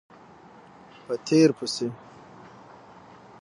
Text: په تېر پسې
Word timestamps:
په 1.05 1.13
تېر 1.27 1.49
پسې 1.57 1.87